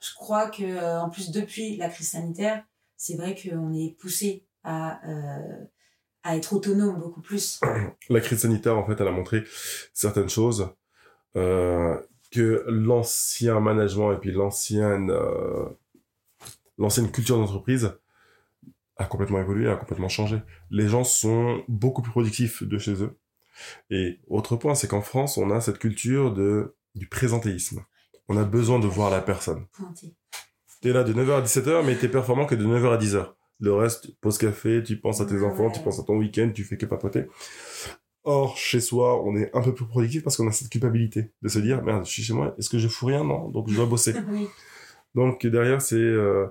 [0.00, 2.62] je crois que en plus depuis la crise sanitaire,
[2.96, 5.64] c'est vrai qu'on est poussé à, euh,
[6.22, 7.60] à être autonome beaucoup plus.
[8.08, 9.44] La crise sanitaire, en fait, elle a montré
[9.92, 10.70] certaines choses
[11.36, 11.96] euh,
[12.30, 15.66] que l'ancien management et puis l'ancienne euh,
[16.78, 17.92] l'ancienne culture d'entreprise
[18.96, 20.40] a complètement évolué, a complètement changé.
[20.70, 23.18] Les gens sont beaucoup plus productifs de chez eux.
[23.90, 27.84] Et autre point, c'est qu'en France, on a cette culture de du présentéisme.
[28.28, 29.66] On a besoin de voir la personne.
[30.80, 33.32] T'es là de 9h à 17h, mais t'es performant que de 9h à 10h.
[33.60, 35.44] Le reste, pause café, tu penses à tes Ouais.
[35.46, 37.26] enfants, tu penses à ton week-end, tu fais que papoter.
[38.24, 41.48] Or, chez soi, on est un peu plus productif parce qu'on a cette culpabilité de
[41.48, 43.22] se dire, merde, je suis chez moi, est-ce que je fous rien?
[43.22, 44.14] Non, donc je dois bosser.
[45.14, 46.46] donc derrière, c'est, euh,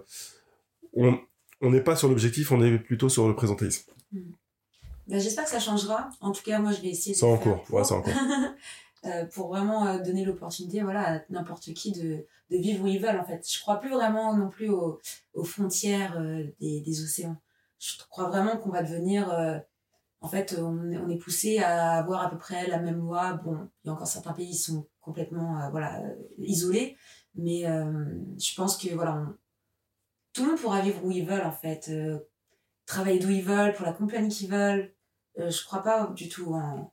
[0.93, 1.17] on,
[1.61, 3.91] on n'est pas sur l'objectif, on est plutôt sur le présentéisme.
[5.07, 6.09] Ben, J'espère que ça changera.
[6.21, 7.75] En tout cas, moi, je vais essayer de C'est en cours, pour.
[7.77, 8.13] ouais, c'est en cours.
[9.05, 12.99] Euh, pour vraiment euh, donner l'opportunité voilà, à n'importe qui de, de vivre où ils
[12.99, 13.45] veulent en fait.
[13.49, 14.99] Je crois plus vraiment non plus aux,
[15.43, 17.37] frontières euh, des, océans.
[17.79, 19.31] Je crois vraiment qu'on va devenir...
[19.31, 19.59] euh,
[20.21, 23.33] en fait, on, est- poussé à avoir à peu près la même loi.
[23.43, 26.01] Bon, il y a encore certains pays qui sont complètement euh, voilà,
[26.37, 26.95] isolés,
[27.35, 29.27] mais je pense que voilà,
[30.31, 31.91] tout le monde pourra vivre où ils veulent en fait.
[32.85, 34.93] Travailler d'où ils veulent, pour la compagnie qu'ils veulent.
[35.35, 36.92] Je crois pas du tout en,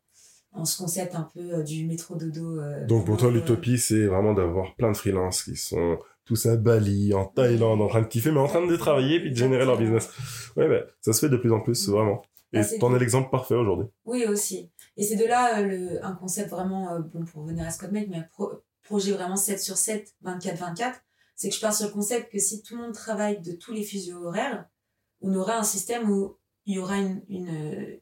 [0.53, 2.59] en ce concept un peu euh, du métro dodo.
[2.61, 6.47] euh, Donc pour toi, euh, l'utopie, c'est vraiment d'avoir plein de freelances qui sont tous
[6.47, 9.37] à Bali, en Thaïlande, en train de kiffer, mais en train de travailler puis de
[9.37, 10.09] générer leur business.
[10.57, 12.23] Ouais, bah, ça se fait de plus en plus, vraiment.
[12.53, 12.97] Et Bah, c'est t'en tout.
[12.97, 13.87] es l'exemple parfait aujourd'hui.
[14.05, 14.71] Oui, aussi.
[14.97, 17.93] Et c'est de là euh, le, un concept vraiment, euh, bon, pour revenir à Scott
[17.93, 20.95] Mate, mais un pro- projet vraiment 7 sur 7, 24-24,
[21.37, 23.73] c'est que je pars sur le concept que si tout le monde travaille de tous
[23.73, 24.67] les fuseaux horaires,
[25.23, 26.37] on aura un système où
[26.67, 28.01] il y aura une, une,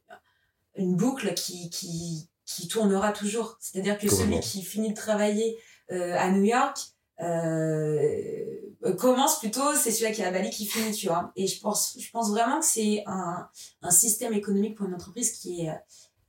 [0.77, 3.59] une boucle qui, qui, qui tournera toujours.
[3.61, 5.59] C'est-à-dire que celui qui finit de travailler
[5.93, 6.79] euh, à New York
[7.21, 11.31] euh, commence plutôt, c'est celui qui est à Bali qui finit, tu vois.
[11.37, 13.47] Et je pense, je pense vraiment que c'est un,
[13.83, 15.71] un système économique pour une entreprise qui est,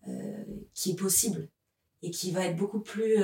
[0.07, 1.47] euh, qui est possible
[2.01, 3.15] et qui va être beaucoup plus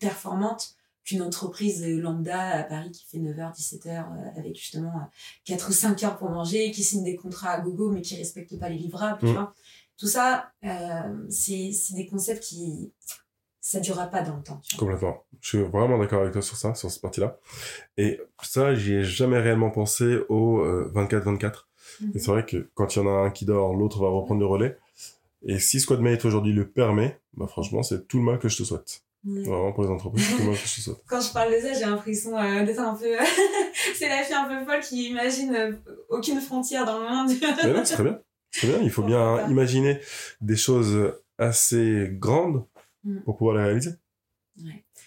[0.00, 5.06] performante qu'une entreprise lambda à Paris qui fait 9h, 17h euh, avec justement euh,
[5.44, 8.58] 4 ou 5 heures pour manger, qui signe des contrats à gogo mais qui respecte
[8.58, 9.32] pas les livrables, tu Mm.
[9.32, 9.54] vois.
[9.98, 12.92] Tout ça, euh, c'est c'est des concepts qui
[13.66, 14.60] ça durera pas dans le temps.
[14.78, 15.24] Complètement.
[15.40, 17.38] Je suis vraiment d'accord avec toi sur ça, sur cette partie-là.
[17.96, 21.64] Et ça, j'y ai jamais réellement pensé au euh, 24-24.
[22.14, 24.40] Et c'est vrai que quand il y en a un qui dort, l'autre va reprendre
[24.40, 24.78] le relais.
[25.44, 28.62] Et si Squadmate aujourd'hui le permet, bah franchement, c'est tout le mal que je te
[28.62, 29.02] souhaite.
[29.24, 29.42] Ouais.
[29.42, 31.02] Vraiment pour les entreprises, tout le mal que je te souhaite.
[31.08, 33.16] Quand je parle de ça, j'ai l'impression euh, d'être un peu.
[33.96, 35.72] c'est la fille un peu folle qui imagine euh,
[36.08, 37.32] aucune frontière dans le monde.
[37.64, 38.20] Mais non, c'est très bien.
[38.60, 39.50] C'est bien, il faut bien Pourquoi pas.
[39.50, 40.00] imaginer
[40.40, 42.64] des choses assez grandes
[43.04, 43.20] Mm.
[43.20, 43.90] pour pouvoir les réaliser.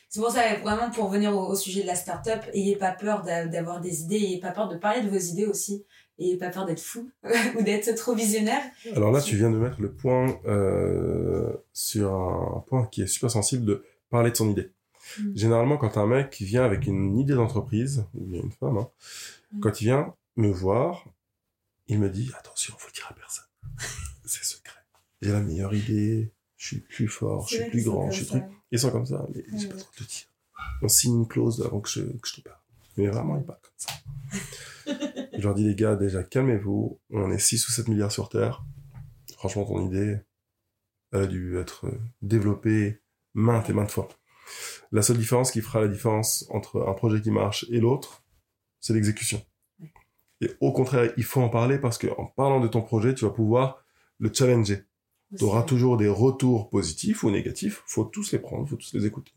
[0.10, 3.24] C'est pour ça, vraiment, pour revenir au, au sujet de la start-up, ayez pas peur
[3.24, 5.84] d'a- d'avoir des idées, ayez pas peur de parler de vos idées aussi,
[6.20, 7.10] ayez pas peur d'être fou
[7.58, 8.62] ou d'être trop visionnaire.
[8.96, 13.30] Alors là, tu viens de mettre le point euh, sur un point qui est super
[13.32, 14.72] sensible de parler de son idée.
[15.20, 15.36] Mm.
[15.36, 18.88] Généralement, quand un mec vient avec une idée d'entreprise, ou bien une femme, hein,
[19.52, 19.60] Mm.
[19.62, 21.06] quand il vient me voir,
[21.90, 23.46] il me dit attention, faut le dire à personne.
[24.26, 24.80] C'est secret.
[25.22, 28.44] J'ai la meilleure idée, je suis plus fort, je suis plus grand, je suis truc.
[28.72, 29.74] Ils sont comme ça, mais j'ai Ouais.
[29.74, 30.26] pas trop de te dire.
[30.82, 32.60] On signe une clause avant que je, que je te parle.
[32.98, 33.94] Mais vraiment, il parle comme ça.
[35.38, 37.00] je leur dis, les gars, déjà, calmez-vous.
[37.12, 38.64] On est 6 ou 7 milliards sur Terre.
[39.38, 40.20] Franchement, ton idée,
[41.12, 41.90] elle a dû être
[42.22, 43.02] développée
[43.34, 44.08] maintes et maintes fois.
[44.92, 48.24] La seule différence qui fera la différence entre un projet qui marche et l'autre,
[48.80, 49.42] c'est l'exécution.
[50.42, 53.32] Et au contraire, il faut en parler parce qu'en parlant de ton projet, tu vas
[53.32, 53.84] pouvoir
[54.20, 54.84] le challenger.
[55.38, 57.84] Tu auras toujours des retours positifs ou négatifs.
[57.86, 59.32] faut tous les prendre, faut tous les écouter.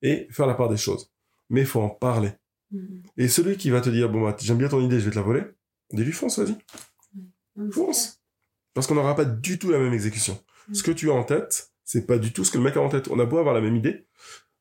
[0.00, 1.10] Et faire la part des choses.
[1.50, 2.30] Mais il faut en parler.
[2.70, 3.02] Mhm.
[3.16, 5.16] Et celui qui va te dire, bon, bah, j'aime bien ton idée, je vais te
[5.16, 5.42] la voler,
[5.92, 6.56] dis-lui, fonce, vas-y,
[7.70, 8.20] fonce.
[8.74, 10.38] Parce qu'on n'aura pas du tout la même exécution.
[10.68, 10.74] Mm.
[10.74, 12.80] Ce que tu as en tête, c'est pas du tout ce que le mec a
[12.80, 13.08] en tête.
[13.10, 14.06] On a beau avoir la même idée.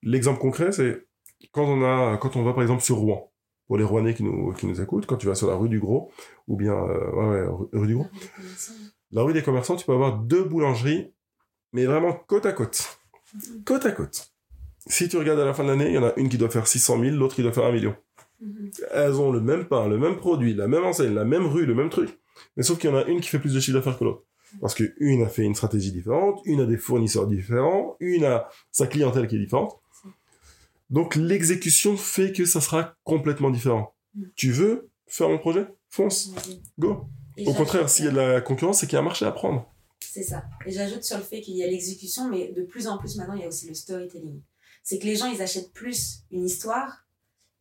[0.02, 1.06] L'exemple concret, c'est
[1.52, 3.32] quand on a, quand on va par exemple sur Rouen,
[3.68, 5.80] pour les Rouennais qui nous, qui nous écoutent, quand tu vas sur la rue du
[5.80, 6.12] Gros,
[6.48, 8.08] ou bien, euh, ouais, ouais, rue- rue du Gros,
[9.12, 11.12] la rue des commerçants, tu peux avoir deux boulangeries,
[11.74, 13.00] mais vraiment côte à côte.
[13.34, 13.64] Mhm.
[13.66, 14.32] Côte à côte.
[14.88, 16.50] Si tu regardes à la fin de l'année, il y en a une qui doit
[16.50, 17.96] faire 600 000, l'autre qui doit faire 1 million.
[18.42, 18.72] Mhm.
[18.92, 21.76] Elles ont le même pain, le même produit, la même enseigne, la même rue, le
[21.76, 22.18] même truc.
[22.56, 24.24] Mais sauf qu'il y en a une qui fait plus de chiffre d'affaires que l'autre.
[24.62, 28.48] Parce que une a fait une stratégie différente, une a des fournisseurs différents, une a
[28.72, 29.78] sa clientèle qui est différente.
[30.90, 33.96] Donc l'exécution fait que ça sera complètement différent.
[34.16, 34.24] Mm.
[34.36, 35.68] Tu veux faire mon projet?
[35.90, 36.62] Fonce, Mhm.
[36.80, 37.06] go.
[37.38, 39.26] Et Au contraire, s'il y a de la concurrence, c'est qu'il y a un marché
[39.26, 39.72] à prendre.
[40.02, 40.44] C'est ça.
[40.66, 43.36] Et j'ajoute sur le fait qu'il y a l'exécution, mais de plus en plus maintenant,
[43.36, 44.42] il y a aussi le storytelling.
[44.84, 47.06] C'est que les gens, ils achètent plus une histoire,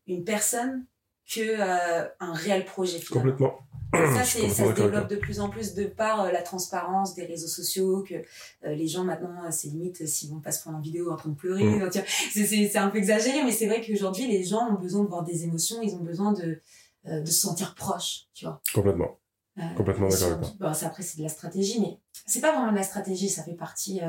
[0.07, 0.87] une personne,
[1.29, 3.23] que euh, un réel projet finalement.
[3.33, 3.66] Complètement.
[4.15, 7.49] Ça, c'est, se développe de plus en plus de par euh, la transparence des réseaux
[7.49, 10.81] sociaux, que euh, les gens maintenant, euh, c'est limite s'ils vont pas se prendre en
[10.81, 11.65] vidéo en train de pleurer.
[11.65, 11.91] Mm.
[12.33, 15.45] c'est, un peu exagéré, mais c'est vrai qu'aujourd'hui, les gens ont besoin de voir des
[15.45, 16.61] émotions, ils ont besoin de,
[17.07, 18.61] euh, de se sentir proches, tu vois.
[18.75, 19.19] Complètement.
[19.59, 20.69] Euh, Complètement d'accord avec toi.
[20.69, 23.43] bon, ça, après, c'est de la stratégie, mais c'est pas vraiment de la stratégie, ça
[23.43, 24.01] fait partie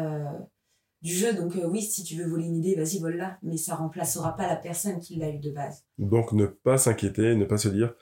[1.01, 1.33] du jeu.
[1.33, 4.47] Donc, euh, oui, si tu veux voler une idée, vas-y, vole-la, mais ça remplacera pas
[4.47, 5.85] la personne qui l'a eu de base.
[5.97, 7.93] Donc ne pas s'inquiéter, ne pas se dire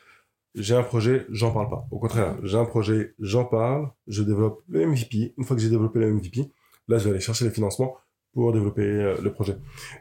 [0.55, 1.87] j'ai un projet, j'en parle pas.
[1.91, 5.33] Au contraire, j'ai un projet, j'en parle, je développe le MVP.
[5.37, 6.51] Une fois que j'ai développé le MVP,
[6.87, 7.95] là je vais aller chercher les financements
[8.33, 9.53] pour développer euh, le projet.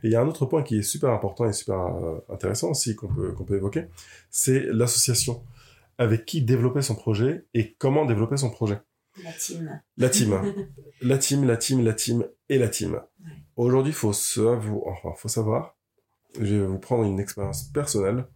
[0.03, 2.71] Et il y a un autre point qui est super important et super euh, intéressant
[2.71, 3.87] aussi qu'on peut, qu'on peut évoquer,
[4.31, 5.45] c'est l'association.
[5.97, 8.81] Avec qui développer son projet et comment développer son projet.
[9.23, 9.81] La team.
[9.97, 10.41] La team.
[11.03, 12.95] la team, la team, la team et la team.
[12.95, 13.31] Ouais.
[13.57, 15.77] Aujourd'hui, faut savoir, enfin, faut savoir,
[16.41, 18.27] je vais vous prendre une expérience personnelle.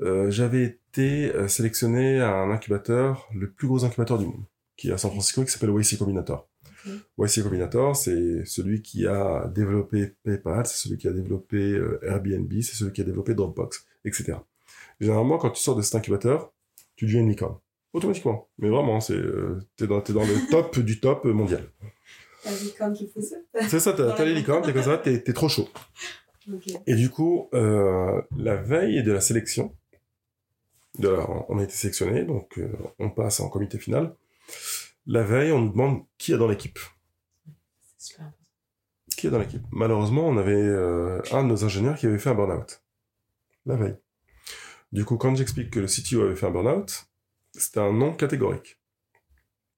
[0.00, 4.44] Euh, J'avais été euh, sélectionné à un incubateur, le plus gros incubateur du monde,
[4.76, 6.48] qui est à San Francisco, qui s'appelle YC Combinator.
[6.86, 6.92] Ok.
[7.18, 12.52] YC Combinator, c'est celui qui a développé PayPal, c'est celui qui a développé euh, Airbnb,
[12.62, 14.34] c'est celui qui a développé Dropbox, etc.
[15.00, 16.52] Généralement, quand tu sors de cet incubateur,
[16.96, 17.58] tu deviens une licorne.
[17.92, 18.48] Automatiquement.
[18.58, 19.20] Mais vraiment, c'est,
[19.76, 21.68] t'es dans, t'es dans le top du top mondial.
[22.44, 23.34] La licorne qui pousse.
[23.68, 25.68] C'est ça, t'as, t'as les licornes, t'es comme ça, t'es, trop chaud.
[26.86, 29.74] Et du coup, euh, la veille de la sélection,
[31.06, 34.14] on a été sélectionné, donc euh, on passe en comité final.
[35.06, 36.78] La veille, on nous demande qui est dans l'équipe.
[39.16, 39.64] Qui est dans l'équipe?
[39.70, 42.82] Malheureusement, on avait euh, un de nos ingénieurs qui avait fait un burn-out.
[43.66, 43.96] La veille.
[44.92, 47.06] Du coup, quand j'explique que le CTO avait fait un burn-out,
[47.52, 48.80] c'était un non catégorique.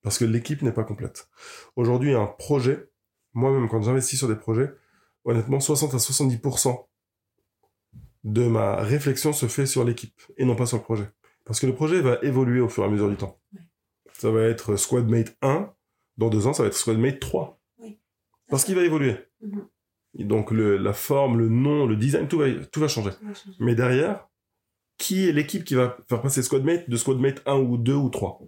[0.03, 1.29] Parce que l'équipe n'est pas complète.
[1.77, 2.91] Aujourd'hui, un projet,
[3.33, 4.71] moi-même, quand j'investis sur des projets,
[5.25, 6.87] honnêtement, 60 à 70%
[8.25, 11.09] de ma réflexion se fait sur l'équipe et non pas sur le projet.
[11.45, 13.39] Parce que le projet va évoluer au fur et à mesure du temps.
[13.53, 13.61] Ouais.
[14.15, 15.73] Ça va être Squadmate 1,
[16.17, 17.61] dans deux ans, ça va être Squadmate 3.
[17.79, 17.99] Oui.
[18.49, 19.17] Parce qu'il va évoluer.
[19.43, 19.67] Mhm.
[20.17, 23.11] Et donc le, la forme, le nom, le design, tout va, tout va changer.
[23.11, 23.57] Ça va changer.
[23.61, 24.29] Mais derrière,
[24.97, 28.41] qui est l'équipe qui va faire passer Squadmate de Squadmate 1 ou 2 ou 3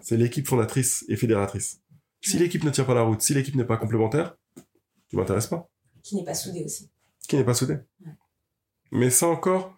[0.00, 1.80] C'est l'équipe fondatrice et fédératrice.
[2.22, 2.42] Si Ouais.
[2.44, 4.36] l'équipe ne tient pas la route, si l'équipe n'est pas complémentaire,
[5.08, 5.68] tu m'intéresses pas.
[6.02, 6.90] Qui n'est pas soudé aussi.
[7.28, 7.74] Qui n'est pas soudé.
[7.74, 8.12] Ouais.
[8.92, 9.74] Mais ça encore,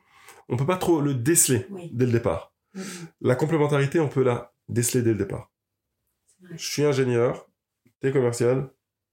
[0.48, 1.90] on peut pas trop le déceler Oui.
[1.92, 2.53] dès le départ.
[2.74, 2.83] Mhm.
[3.22, 5.50] La complémentarité, on peut la déceler dès le départ.
[6.57, 7.48] Je suis ingénieur,
[8.00, 8.68] t'es commercial,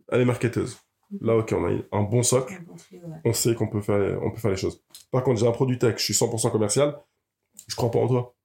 [0.10, 0.80] elle est marketeuse.
[1.22, 2.54] Là, ok, on a un bon socle.
[2.54, 3.18] Un bon trio, ouais.
[3.26, 4.84] on sait qu'on peut faire, on peut faire les choses.
[5.12, 6.98] Par contre, j'ai un produit tech, je suis 100% commercial,
[7.68, 8.36] je crois pas en toi.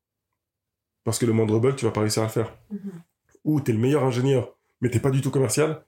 [1.05, 2.53] Parce que le moindre bug, tu vas pas réussir à le faire.
[3.45, 5.85] Ou t'es le meilleur ingénieur, mais t'es pas du tout commercial.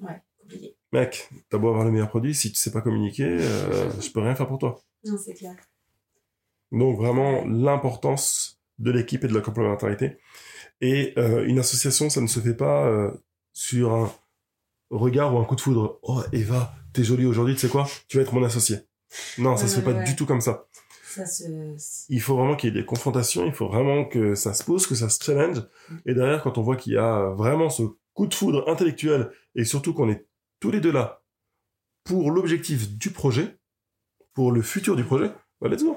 [0.00, 0.74] Ouais, compliqué.
[0.92, 4.20] Mec, t'as beau avoir le meilleur produit, si tu sais pas communiquer, euh, je peux
[4.20, 4.80] rien faire pour toi.
[5.04, 5.56] Non, c'est clair.
[6.72, 10.18] Donc vraiment, l'importance de l'équipe et de la complémentarité.
[10.80, 13.10] Et euh, une association, ça ne se fait pas euh,
[13.52, 14.12] sur un
[14.90, 15.98] regard ou un coup de foudre.
[16.02, 17.86] Oh, Eva, t'es jolie aujourd'hui, tu sais quoi?
[18.08, 18.78] Tu vas être mon associé.
[19.38, 20.04] Non, ça Ouais, se fait pas ouais.
[20.04, 20.66] du tout comme ça.
[21.04, 21.44] Ça se.
[22.10, 24.86] il faut vraiment qu'il y ait des confrontations, il faut vraiment que ça se pose,
[24.86, 25.62] que ça se challenge.
[26.06, 27.82] Et derrière, quand on voit qu'il y a vraiment ce
[28.12, 30.26] coup de foudre intellectuel, et surtout qu'on est
[30.60, 31.22] tous les deux là
[32.04, 33.57] pour l'objectif du projet,
[34.38, 35.96] pour le futur du projet, bah let's go.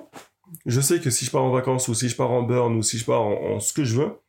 [0.65, 2.81] Je sais que si je pars en vacances, ou si je pars en burn, ou
[2.81, 4.19] si je pars en, en ce que je veux,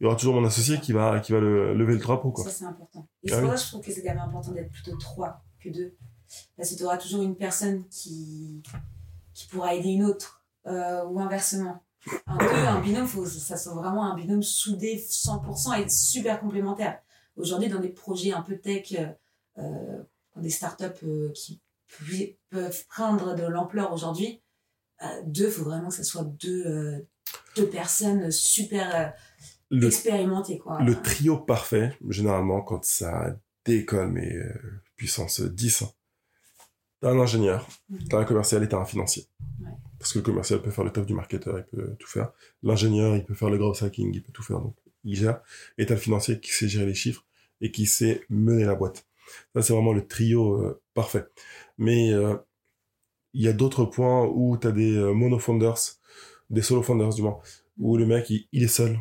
[0.00, 2.42] il y aura toujours mon associé qui va, qui va le, lever le drapeau, quoi.
[2.42, 3.06] Ça, c'est important.
[3.22, 3.50] Et Ah c'est pour oui.
[3.50, 5.94] ça que je trouve que c'est quand même important d'être plutôt trois que deux.
[6.56, 8.60] Parce que tu auras toujours une personne qui,
[9.34, 11.80] qui pourra aider une autre, euh, ou inversement.
[12.26, 16.98] Un deux, un binôme, faut ça soit vraiment un binôme soudé 100% et super complémentaire.
[17.36, 19.06] Aujourd'hui, dans des projets un peu tech, euh,
[19.58, 20.02] euh,
[20.34, 21.60] dans des startups euh, qui
[22.50, 24.42] peuvent prendre de l'ampleur aujourd'hui,
[25.02, 26.98] euh, deux, faut vraiment que ça soit deux, euh,
[27.56, 29.08] deux personnes super euh,
[29.70, 30.58] Le, expérimentées.
[30.58, 30.82] Quoi.
[30.82, 34.32] le trio parfait, généralement, quand ça décolle, mais
[34.96, 35.90] puissance 10, hein,
[37.00, 38.08] t'as un ingénieur, Mhm.
[38.08, 39.26] t'as un commercial et t'as un financier.
[39.62, 39.70] Ouais.
[39.98, 42.32] Parce que le commercial peut faire le top du marketeur, il peut tout faire.
[42.62, 45.40] L'ingénieur, il peut faire le gros hacking, il peut tout faire, donc il gère.
[45.78, 47.24] Et t'as le financier qui sait gérer les chiffres
[47.60, 49.06] et qui sait mener la boîte.
[49.54, 51.24] Ça, c'est vraiment le trio euh, parfait.
[51.78, 52.34] Mais euh,
[53.32, 55.78] il y a d'autres points où t'as des euh, mono-founders,
[56.50, 57.38] des solo-founders du moins,
[57.78, 58.98] où le mec, il, il est seul.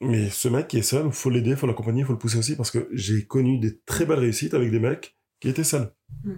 [0.00, 2.70] Mais ce mec qui est seul, faut l'aider, faut l'accompagner, faut le pousser aussi, parce
[2.70, 5.92] que j'ai connu des très belles réussites avec des mecs qui étaient seuls.
[6.24, 6.32] Mm.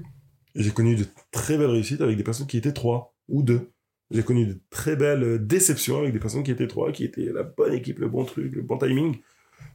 [0.54, 3.70] Et j'ai connu de très belles réussites avec des personnes qui étaient trois ou deux.
[4.10, 7.44] J'ai connu de très belles déceptions avec des personnes qui étaient trois, qui étaient la
[7.44, 9.18] bonne équipe, le bon truc, le bon timing,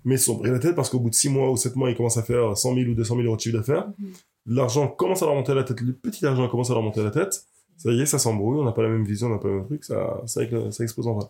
[0.04, 1.90] mais se sont pris la tête parce qu'au bout de six mois ou sept mois,
[1.90, 3.88] ils commencent à faire 100 000 ou 200 000 euros de chiffre d'affaires.
[4.00, 4.14] Mhm.
[4.48, 7.02] L'argent commence à leur monter à la tête, le petit argent commence à leur monter
[7.02, 7.46] à la tête.
[7.78, 9.56] Ça y est, ça s'embrouille, on n'a pas la même vision, on n'a pas le
[9.56, 11.26] même truc, ça, ça, ça explose en vrai.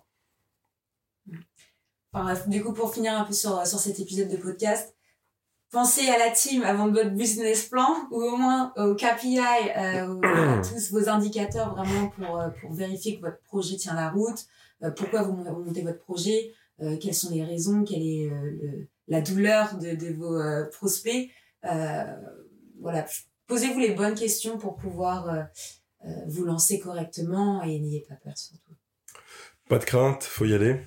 [2.13, 4.95] Enfin, du coup, pour finir un peu sur, sur cet épisode de podcast,
[5.71, 10.21] pensez à la team avant de votre business plan ou au moins au KPI, euh,
[10.23, 14.45] à tous vos indicateurs vraiment pour, euh, pour vérifier que votre projet tient la route,
[14.83, 16.53] euh, pourquoi vous mon- vous montez votre projet,
[17.01, 21.29] quelles sont les raisons, quelle est euh, le- la douleur de, de vos euh, prospects.
[21.65, 22.03] Euh,
[22.81, 23.05] voilà,
[23.47, 25.43] posez-vous les bonnes questions pour pouvoir euh,
[26.05, 28.73] euh, vous lancer correctement et n'ayez pas peur surtout.
[29.69, 30.81] Pas de crainte, faut y aller.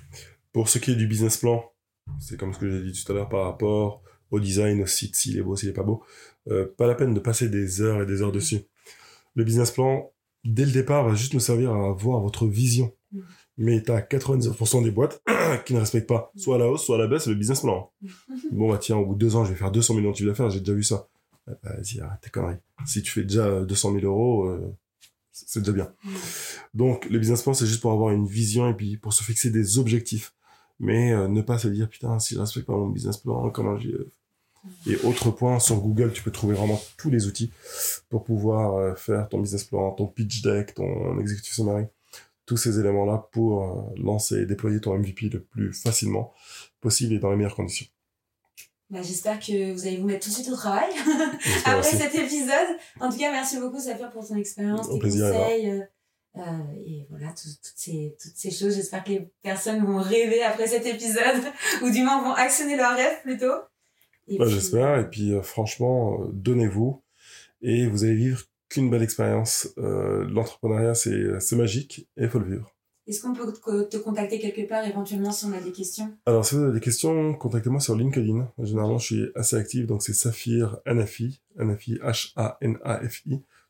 [0.53, 1.63] Pour ce qui est du business plan,
[2.19, 5.15] c'est comme ce que j'ai dit tout à l'heure par rapport au design, au site,
[5.15, 6.03] s'il est beau, s'il est pas beau.
[6.49, 8.61] Euh, pas la peine de passer des heures et des heures dessus.
[9.35, 10.11] Le business plan,
[10.43, 12.93] dès le départ, va juste nous servir à avoir votre vision.
[13.61, 15.21] Mais t'as 99% des boîtes
[15.65, 17.91] qui ne respectent pas, soit à la hausse, soit à la baisse, le business plan.
[18.51, 20.29] Bon, bah tiens, au bout de deux ans, je vais faire 200 millions de chiffre
[20.29, 21.07] d'affaires, j'ai déjà vu ça.
[21.45, 22.57] Ah, bah, Vas-y, arrête tes conneries.
[22.85, 24.73] Si tu fais déjà 200 000 euros, euh,
[25.31, 25.93] c'est déjà bien.
[26.73, 29.49] Donc, le business plan, c'est juste pour avoir une vision et puis pour se fixer
[29.49, 30.33] des objectifs.
[30.79, 33.77] Mais euh, ne pas se dire, putain, si je respecte pas mon business plan, comment
[33.77, 33.91] j'y...
[33.91, 34.09] euh.
[34.87, 37.51] Et autre point, sur Google, tu peux trouver vraiment tous les outils
[38.09, 41.85] pour pouvoir euh, faire ton business plan, ton pitch deck, ton executive summary.
[42.49, 46.33] Tous ces éléments-là pour euh, lancer et déployer ton MVP le plus facilement
[46.81, 47.85] possible et dans les meilleures conditions.
[48.89, 50.89] Bah, J'espère que vous allez vous mettre tout de suite au travail
[51.65, 52.75] après cet épisode.
[52.99, 55.69] En tout cas, merci beaucoup, Safir, pour ton expérience, tes plaisir, conseils.
[55.69, 55.81] Euh,
[56.37, 56.41] euh,
[56.87, 58.73] et voilà, toutes, ces, toutes ces choses.
[58.73, 61.43] J'espère que les personnes vont rêver après cet épisode,
[61.83, 63.53] ou du moins vont actionner leurs rêves plutôt.
[64.39, 64.97] Bah, J'espère.
[64.97, 67.03] Et puis, euh, franchement, euh, donnez-vous.
[67.61, 69.69] Et vous allez vivre qu'une belle expérience.
[69.77, 72.75] Euh, L'entrepreneuriat, c'est magique et il faut le vivre.
[73.07, 73.51] Est-ce qu'on peut
[73.89, 76.15] te contacter quelque part éventuellement si on a des questions?
[76.27, 78.47] Alors, si vous avez des questions, contactez-moi sur LinkedIn.
[78.59, 83.29] Généralement, je suis assez actif, donc c'est Saphir Anafi, Anafi H-A-N-A-F-I.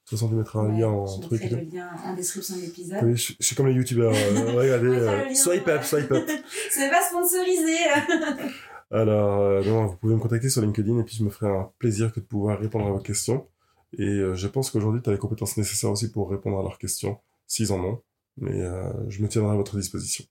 [0.09, 1.41] De toute façon, tu mettras un lien en truc.
[1.41, 2.99] Je le lien en description de l'épisode.
[3.03, 4.11] Oui, je, suis comme les youtubeurs.
[4.13, 6.27] Euh, regardez, euh, swipe up, swipe up.
[6.71, 7.77] Ce n'est pas sponsorisé.
[8.91, 11.71] Alors, euh, non, vous pouvez me contacter sur LinkedIn et puis je me ferai un
[11.77, 13.47] plaisir que de pouvoir répondre à vos questions.
[13.97, 16.77] Et euh, je pense qu'aujourd'hui, tu as les compétences nécessaires aussi pour répondre à leurs
[16.77, 18.01] questions, s'ils en ont
[18.39, 20.25] mais euh, je me tiendrai à votre disposition.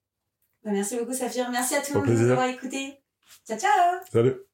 [0.65, 1.51] Bah, merci beaucoup, Saphir.
[1.51, 2.99] Merci à tout le monde de nous avoir écoutés.
[3.47, 4.48] Ciao, ciao Salut